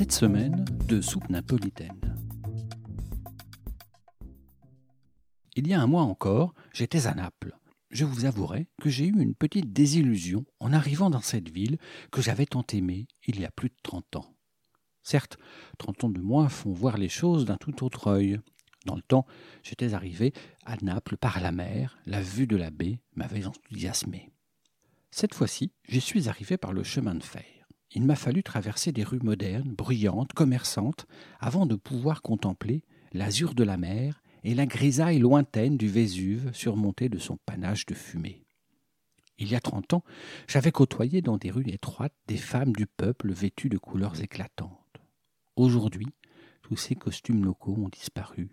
[0.00, 2.16] Cette semaine, de soupe napolitaine.
[5.56, 7.54] Il y a un mois encore, j'étais à Naples.
[7.90, 11.76] Je vous avouerai que j'ai eu une petite désillusion en arrivant dans cette ville
[12.10, 14.34] que j'avais tant aimée il y a plus de trente ans.
[15.02, 15.36] Certes,
[15.76, 18.40] trente ans de moins font voir les choses d'un tout autre œil.
[18.86, 19.26] Dans le temps,
[19.62, 20.32] j'étais arrivé
[20.64, 24.30] à Naples par la mer, la vue de la baie m'avait enthousiasmé.
[25.10, 27.59] Cette fois-ci, j'y suis arrivé par le chemin de fer.
[27.92, 31.06] Il m'a fallu traverser des rues modernes, bruyantes, commerçantes,
[31.40, 32.82] avant de pouvoir contempler
[33.12, 37.94] l'azur de la mer et la grisaille lointaine du Vésuve surmonté de son panache de
[37.94, 38.44] fumée.
[39.38, 40.04] Il y a trente ans,
[40.46, 45.00] j'avais côtoyé dans des rues étroites des femmes du peuple vêtues de couleurs éclatantes.
[45.56, 46.08] Aujourd'hui,
[46.62, 48.50] tous ces costumes locaux ont disparu.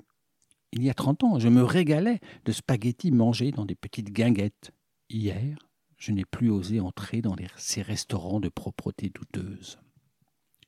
[0.71, 4.71] Il y a trente ans, je me régalais de spaghettis mangés dans des petites guinguettes.
[5.09, 5.57] Hier,
[5.97, 9.79] je n'ai plus osé entrer dans ces restaurants de propreté douteuse.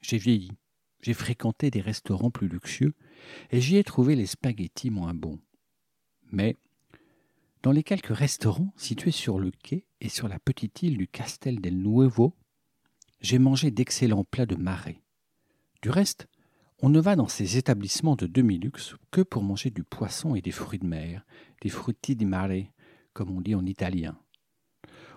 [0.02, 0.52] J'ai vieilli,
[1.02, 2.96] j'ai fréquenté des restaurants plus luxueux,
[3.52, 5.40] et j'y ai trouvé les spaghettis moins bons.
[6.32, 6.58] Mais,
[7.62, 11.60] dans les quelques restaurants situés sur le quai et sur la petite île du Castel
[11.60, 12.34] del Nuevo,
[13.22, 15.02] j'ai mangé d'excellents plats de marais.
[15.82, 16.28] Du reste,
[16.82, 20.52] on ne va dans ces établissements de demi-luxe que pour manger du poisson et des
[20.52, 21.26] fruits de mer,
[21.62, 22.72] des frutti di mare,
[23.14, 24.18] comme on dit en italien.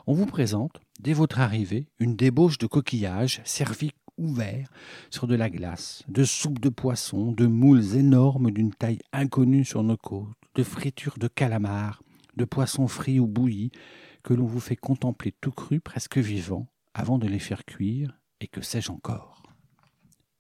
[0.06, 4.70] On vous présente, dès votre arrivée, une débauche de coquillages servis ouverts
[5.10, 9.82] sur de la glace, de soupes de poisson, de moules énormes d'une taille inconnue sur
[9.82, 12.02] nos côtes, de fritures de calamars,
[12.36, 13.70] de poissons frits ou bouillis,
[14.22, 18.48] que l'on vous fait contempler tout cru, presque vivant, avant de les faire cuire, et
[18.48, 19.42] que sais-je encore.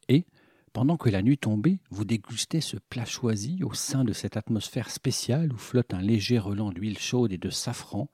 [0.08, 0.26] Et,
[0.72, 4.90] pendant que la nuit tombait, vous dégustez ce plat choisi au sein de cette atmosphère
[4.90, 8.08] spéciale où flotte un léger relent d'huile chaude et de safran,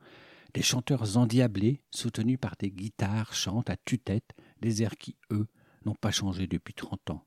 [0.54, 5.46] des chanteurs endiablés, soutenus par des guitares, chantent à tue-tête des airs qui, eux,
[5.84, 7.24] n'ont pas changé depuis trente ans.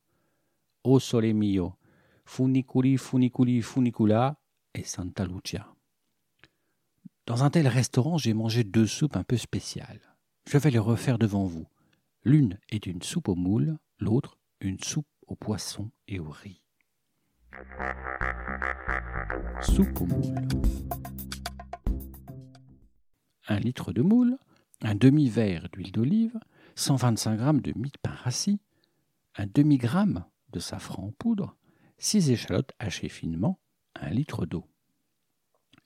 [0.83, 1.75] O sole mio,
[2.25, 4.39] funiculi, funiculi, funicula
[4.73, 5.67] et Santa Lucia.
[7.27, 10.01] Dans un tel restaurant, j'ai mangé deux soupes un peu spéciales.
[10.49, 11.67] Je vais les refaire devant vous.
[12.23, 16.61] L'une est une soupe aux moules, l'autre une soupe aux poissons et au riz.
[19.61, 20.47] Soupe aux moules.
[23.51, 24.37] Un litre de moule,
[24.81, 26.39] un demi-verre d'huile d'olive,
[26.75, 28.61] 125 g de mie de pain rassis,
[29.35, 30.23] un demi-gramme
[30.53, 31.57] de safran en poudre,
[31.97, 33.59] 6 échalotes hachées finement,
[33.95, 34.63] un litre d'eau.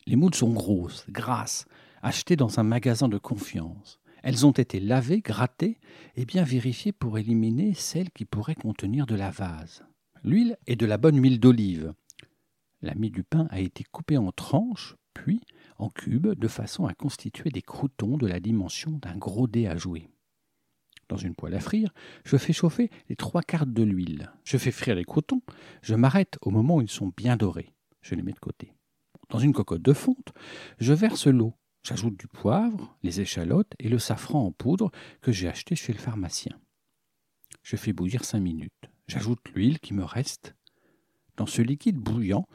[0.05, 1.65] Les moules sont grosses, grasses,
[2.03, 3.99] achetées dans un magasin de confiance.
[4.21, 5.79] Elles ont été lavées, grattées
[6.15, 9.83] et bien vérifiées pour éliminer celles qui pourraient contenir de la vase.
[10.23, 11.95] L'huile est de la bonne huile d'olive.
[12.83, 15.41] La mie du pain a été coupée en tranches, puis
[15.77, 19.77] en cubes, de façon à constituer des croutons de la dimension d'un gros dé à
[19.77, 20.09] jouer.
[21.07, 21.93] Dans une poêle à frire,
[22.23, 24.31] je fais chauffer les trois quarts de l'huile.
[24.43, 25.41] Je fais frire les croutons.
[25.81, 27.73] Je m'arrête au moment où ils sont bien dorés.
[28.01, 28.73] Je les mets de côté.
[29.29, 30.33] Dans une cocotte de fonte,
[30.79, 31.53] je verse l'eau.
[31.83, 34.91] J'ajoute du poivre, les échalotes et le safran en poudre
[35.21, 36.57] que j'ai acheté chez le pharmacien.
[37.61, 38.89] Je fais bouillir cinq minutes.
[39.07, 40.55] J'ajoute l'huile qui me reste.
[41.37, 42.47] Dans ce liquide bouillant,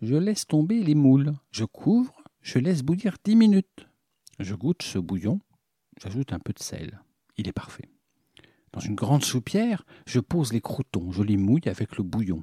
[0.00, 1.34] je laisse tomber les moules.
[1.50, 3.88] Je couvre, je laisse bouillir dix minutes.
[4.38, 5.40] Je goûte ce bouillon.
[6.00, 7.00] J'ajoute un peu de sel.
[7.36, 7.88] Il est parfait.
[8.72, 12.42] Dans une grande soupière, je pose les croutons, je les mouille avec le bouillon.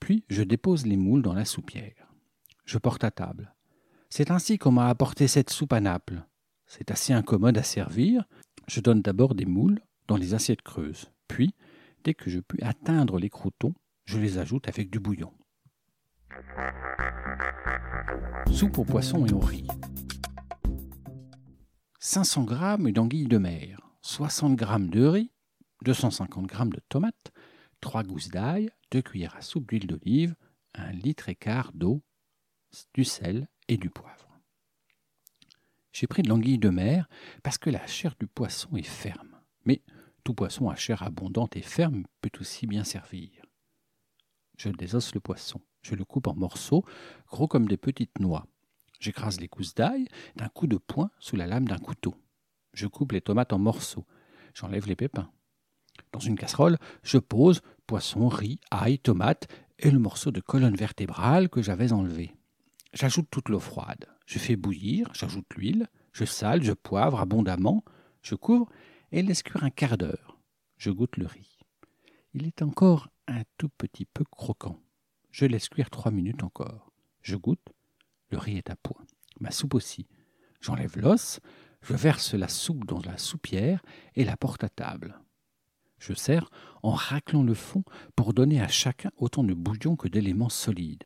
[0.00, 2.12] Puis je dépose les moules dans la soupière.
[2.64, 3.54] Je porte à table.
[4.08, 6.24] C'est ainsi qu'on m'a apporté cette soupe à Naples.
[6.66, 8.24] C'est assez incommode à servir.
[8.68, 11.10] Je donne d'abord des moules dans les assiettes creuses.
[11.28, 11.54] Puis,
[12.04, 13.74] dès que je puis atteindre les croutons,
[14.06, 15.32] je les ajoute avec du bouillon.
[18.52, 19.66] Soupe au poisson et au riz.
[22.00, 23.80] 500 g d'anguilles de mer.
[24.02, 25.30] 60 g de riz,
[25.84, 27.32] 250 g de tomates,
[27.80, 30.34] 3 gousses d'ail, 2 cuillères à soupe d'huile d'olive,
[30.74, 32.02] 1 litre et quart d'eau,
[32.92, 34.40] du sel et du poivre.
[35.92, 37.08] J'ai pris de l'anguille de mer
[37.42, 39.40] parce que la chair du poisson est ferme.
[39.64, 39.82] Mais
[40.24, 43.30] tout poisson à chair abondante et ferme peut aussi bien servir.
[44.58, 45.60] Je désosse le poisson.
[45.84, 46.84] Je le coupe en morceaux,
[47.28, 48.46] gros comme des petites noix.
[49.00, 52.14] J'écrase les gousses d'ail d'un coup de poing sous la lame d'un couteau.
[52.72, 54.06] Je coupe les tomates en morceaux.
[54.54, 55.30] J'enlève les pépins.
[56.12, 59.46] Dans une casserole, je pose poisson, riz, ail, tomate
[59.78, 62.34] et le morceau de colonne vertébrale que j'avais enlevé.
[62.94, 64.06] J'ajoute toute l'eau froide.
[64.26, 67.84] Je fais bouillir, j'ajoute l'huile, je sale, je poivre abondamment,
[68.22, 68.70] je couvre
[69.12, 70.38] et laisse cuire un quart d'heure.
[70.78, 71.58] Je goûte le riz.
[72.32, 74.80] Il est encore un tout petit peu croquant.
[75.34, 76.92] Je laisse cuire trois minutes encore.
[77.20, 77.74] Je goûte.
[78.30, 79.04] Le riz est à point.
[79.40, 80.06] Ma soupe aussi.
[80.60, 81.40] J'enlève l'os,
[81.82, 83.82] je verse la soupe dans la soupière
[84.14, 85.18] et la porte à table.
[85.98, 86.48] Je sers
[86.84, 87.82] en raclant le fond
[88.14, 91.02] pour donner à chacun autant de bouillon que d'éléments solides.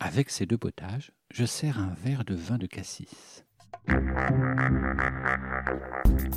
[0.00, 3.44] Avec ces deux potages, je sers un verre de vin de cassis.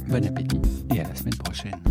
[0.08, 0.62] Bon appétit
[0.94, 1.82] et à la semaine prochaine.